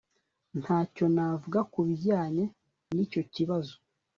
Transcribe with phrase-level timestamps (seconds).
[0.61, 2.43] Ntacyo navuga kubijyanye
[2.93, 3.75] nicyo kibazo